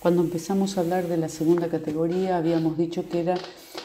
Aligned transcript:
Cuando 0.00 0.22
empezamos 0.22 0.78
a 0.78 0.80
hablar 0.80 1.08
de 1.08 1.18
la 1.18 1.28
segunda 1.28 1.68
categoría 1.68 2.38
habíamos 2.38 2.78
dicho 2.78 3.06
que 3.06 3.20
era 3.20 3.34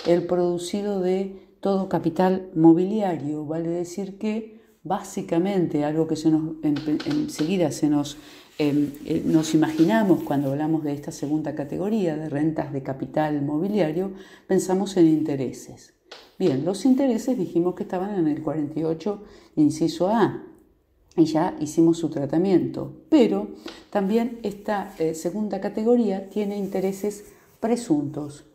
el 0.07 0.25
producido 0.25 1.01
de 1.01 1.57
todo 1.59 1.89
capital 1.89 2.49
mobiliario, 2.55 3.45
vale 3.45 3.67
decir 3.67 4.17
que 4.17 4.61
básicamente 4.81 5.83
algo 5.83 6.07
que 6.07 6.15
se 6.15 6.31
nos, 6.31 6.55
enseguida 6.63 7.69
se 7.71 7.89
nos, 7.89 8.17
em, 8.57 8.91
eh, 9.03 9.23
nos 9.25 9.53
imaginamos 9.55 10.23
cuando 10.23 10.51
hablamos 10.51 10.85
de 10.85 10.93
esta 10.93 11.11
segunda 11.11 11.53
categoría 11.53 12.15
de 12.15 12.29
rentas 12.29 12.71
de 12.71 12.81
capital 12.81 13.41
mobiliario, 13.41 14.13
pensamos 14.47 14.95
en 14.95 15.07
intereses. 15.07 15.95
Bien, 16.39 16.63
los 16.63 16.85
intereses 16.85 17.37
dijimos 17.37 17.75
que 17.75 17.83
estaban 17.83 18.15
en 18.15 18.29
el 18.29 18.41
48, 18.41 19.21
inciso 19.57 20.07
A, 20.07 20.43
y 21.17 21.25
ya 21.25 21.55
hicimos 21.59 21.97
su 21.97 22.09
tratamiento. 22.09 22.93
Pero 23.09 23.47
también 23.89 24.39
esta 24.43 24.93
eh, 24.99 25.13
segunda 25.15 25.61
categoría 25.61 26.29
tiene 26.29 26.57
intereses 26.57 27.25
presuntos. 27.59 28.45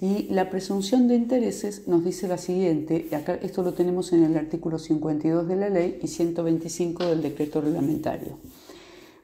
Y 0.00 0.28
la 0.30 0.48
presunción 0.48 1.08
de 1.08 1.16
intereses 1.16 1.88
nos 1.88 2.04
dice 2.04 2.28
la 2.28 2.38
siguiente, 2.38 3.08
acá 3.12 3.34
esto 3.34 3.62
lo 3.64 3.74
tenemos 3.74 4.12
en 4.12 4.22
el 4.22 4.36
artículo 4.36 4.78
52 4.78 5.48
de 5.48 5.56
la 5.56 5.68
ley 5.68 5.98
y 6.00 6.06
125 6.06 7.04
del 7.04 7.22
decreto 7.22 7.60
reglamentario. 7.60 8.38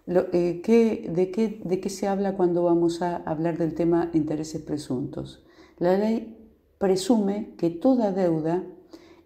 Eh, 0.06 0.60
de, 1.14 1.30
qué, 1.30 1.60
¿De 1.64 1.80
qué 1.80 1.90
se 1.90 2.08
habla 2.08 2.36
cuando 2.36 2.64
vamos 2.64 3.02
a 3.02 3.16
hablar 3.18 3.56
del 3.56 3.74
tema 3.74 4.10
intereses 4.14 4.60
presuntos? 4.62 5.44
La 5.78 5.96
ley 5.96 6.36
presume 6.78 7.54
que 7.56 7.70
toda 7.70 8.10
deuda 8.10 8.64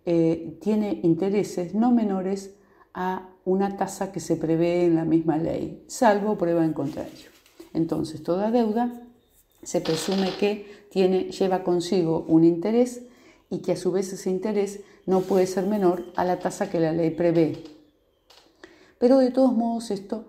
eh, 0.05 0.59
tiene 0.61 1.01
intereses 1.03 1.75
no 1.75 1.93
menores 1.93 2.55
a 2.95 3.29
una 3.45 3.77
tasa 3.77 4.13
que 4.13 4.21
se 4.21 4.37
prevé 4.37 4.85
en 4.85 4.95
la 4.97 5.05
misma 5.05 5.37
ley, 5.37 5.85
salvo 5.87 6.37
prueba 6.37 6.65
en 6.65 6.73
contrario. 6.73 7.31
Entonces, 7.75 8.23
toda 8.23 8.51
deuda 8.51 9.03
se 9.63 9.81
presume 9.81 10.31
que 10.39 10.87
tiene, 10.91 11.31
lleva 11.31 11.63
consigo 11.63 12.25
un 12.29 12.45
interés 12.45 13.03
y 13.51 13.59
que 13.59 13.73
a 13.73 13.77
su 13.77 13.93
vez 13.93 14.13
ese 14.13 14.31
interés 14.31 14.81
no 15.07 15.21
puede 15.23 15.47
ser 15.47 15.67
menor 15.67 16.05
a 16.17 16.25
la 16.25 16.39
tasa 16.39 16.71
que 16.71 16.81
la 16.81 16.93
ley 16.93 17.11
prevé. 17.11 17.65
Pero 18.99 19.19
de 19.19 19.31
todos 19.31 19.55
modos 19.55 19.91
esto 19.91 20.27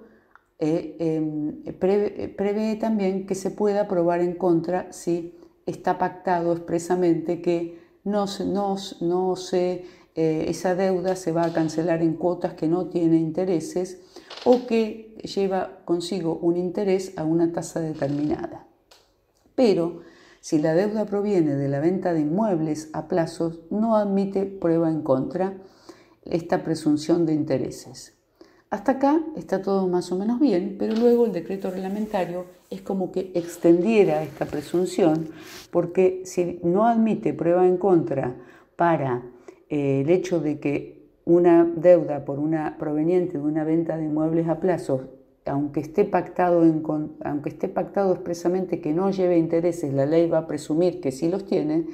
eh, 0.59 0.95
em, 0.99 1.63
prevé, 1.73 2.75
también 2.75 3.25
que 3.25 3.35
se 3.35 3.51
pueda 3.51 3.87
probar 3.87 4.21
en 4.21 4.35
contra 4.35 4.91
si 4.91 5.35
está 5.65 5.97
pactado 5.97 6.53
expresamente 6.53 7.41
que 7.41 7.79
no 8.03 8.27
se 8.27 9.85
eh, 10.21 10.49
esa 10.49 10.75
deuda 10.75 11.15
se 11.15 11.31
va 11.31 11.45
a 11.45 11.53
cancelar 11.53 12.01
en 12.01 12.15
cuotas 12.15 12.53
que 12.53 12.67
no 12.67 12.87
tiene 12.87 13.15
intereses 13.15 14.01
o 14.43 14.67
que 14.67 15.15
lleva 15.23 15.79
consigo 15.85 16.37
un 16.41 16.57
interés 16.57 17.13
a 17.17 17.23
una 17.23 17.53
tasa 17.53 17.79
determinada. 17.79 18.67
Pero 19.55 20.01
si 20.41 20.59
la 20.59 20.73
deuda 20.73 21.05
proviene 21.05 21.55
de 21.55 21.69
la 21.69 21.79
venta 21.79 22.11
de 22.11 22.19
inmuebles 22.19 22.89
a 22.91 23.07
plazos, 23.07 23.61
no 23.69 23.95
admite 23.95 24.45
prueba 24.45 24.89
en 24.89 25.03
contra 25.03 25.53
esta 26.25 26.65
presunción 26.65 27.25
de 27.25 27.33
intereses. 27.33 28.17
Hasta 28.71 28.91
acá 28.91 29.21
está 29.37 29.61
todo 29.61 29.87
más 29.87 30.11
o 30.11 30.17
menos 30.17 30.41
bien, 30.41 30.75
pero 30.77 30.95
luego 30.95 31.27
el 31.27 31.31
decreto 31.31 31.71
reglamentario 31.71 32.45
es 32.69 32.81
como 32.81 33.13
que 33.13 33.31
extendiera 33.35 34.21
esta 34.21 34.45
presunción, 34.47 35.29
porque 35.71 36.23
si 36.25 36.59
no 36.61 36.85
admite 36.85 37.33
prueba 37.33 37.65
en 37.65 37.77
contra 37.77 38.35
para 38.75 39.23
eh, 39.69 40.01
el 40.01 40.09
hecho 40.09 40.39
de 40.39 40.59
que 40.59 40.99
una 41.25 41.63
deuda 41.63 42.25
por 42.25 42.39
una 42.39 42.77
proveniente 42.77 43.37
de 43.37 43.43
una 43.43 43.63
venta 43.63 43.97
de 43.97 44.07
muebles 44.07 44.47
a 44.47 44.59
plazo, 44.59 45.09
aunque 45.45 45.79
esté 45.79 46.05
pactado, 46.05 46.63
aunque 47.23 47.49
esté 47.49 47.67
pactado 47.67 48.13
expresamente 48.13 48.81
que 48.81 48.93
no 48.93 49.11
lleve 49.11 49.37
intereses, 49.37 49.93
la 49.93 50.05
ley 50.05 50.27
va 50.27 50.39
a 50.39 50.47
presumir 50.47 51.01
que 51.01 51.11
sí 51.11 51.29
los 51.29 51.45
tiene 51.45 51.85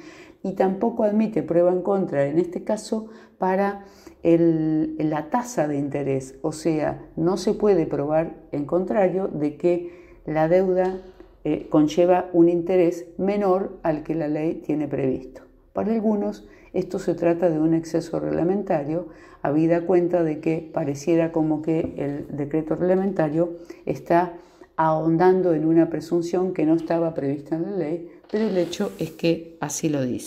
y 0.42 0.52
tampoco 0.52 1.04
admite 1.04 1.42
prueba 1.42 1.72
en 1.72 1.82
contra, 1.82 2.26
en 2.26 2.38
este 2.38 2.64
caso, 2.64 3.08
para 3.38 3.84
la 4.22 5.30
tasa 5.30 5.68
de 5.68 5.76
interés. 5.76 6.36
O 6.42 6.52
sea, 6.52 7.04
no 7.16 7.36
se 7.36 7.54
puede 7.54 7.86
probar 7.86 8.34
en 8.52 8.64
contrario 8.64 9.28
de 9.28 9.56
que 9.56 10.20
la 10.24 10.48
deuda 10.48 11.00
eh, 11.44 11.68
conlleva 11.68 12.28
un 12.32 12.48
interés 12.48 13.06
menor 13.18 13.78
al 13.82 14.02
que 14.02 14.14
la 14.14 14.28
ley 14.28 14.62
tiene 14.64 14.88
previsto. 14.88 15.42
Para 15.72 15.92
algunos, 15.92 16.48
esto 16.76 16.98
se 16.98 17.14
trata 17.14 17.48
de 17.50 17.58
un 17.58 17.74
exceso 17.74 18.20
reglamentario, 18.20 19.08
habida 19.42 19.82
cuenta 19.82 20.22
de 20.22 20.40
que 20.40 20.70
pareciera 20.72 21.32
como 21.32 21.62
que 21.62 21.94
el 21.96 22.36
decreto 22.36 22.74
reglamentario 22.74 23.56
está 23.84 24.34
ahondando 24.76 25.54
en 25.54 25.64
una 25.64 25.88
presunción 25.88 26.52
que 26.52 26.66
no 26.66 26.74
estaba 26.74 27.14
prevista 27.14 27.56
en 27.56 27.62
la 27.62 27.70
ley, 27.70 28.10
pero 28.30 28.48
el 28.48 28.58
hecho 28.58 28.92
es 28.98 29.12
que 29.12 29.56
así 29.60 29.88
lo 29.88 30.02
dice. 30.02 30.24